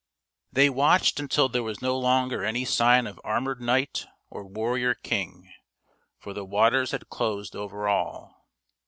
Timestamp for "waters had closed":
6.43-7.55